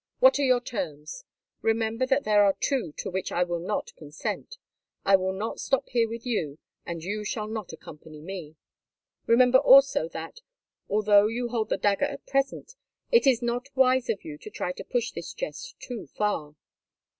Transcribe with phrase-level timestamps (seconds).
[0.17, 1.25] What are your terms?
[1.61, 4.57] Remember that there are two to which I will not consent.
[5.05, 8.55] I will not stop here with you, and you shall not accompany me.
[9.27, 10.39] Remember also, that,
[10.89, 12.73] although you hold the dagger at present,
[13.11, 16.55] it is not wise of you to try to push this jest too far."